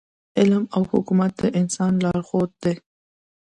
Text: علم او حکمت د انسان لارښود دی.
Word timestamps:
علم 0.39 0.63
او 0.75 0.81
حکمت 0.91 1.33
د 1.41 1.43
انسان 1.59 1.93
لارښود 2.03 2.51
دی. 2.63 2.75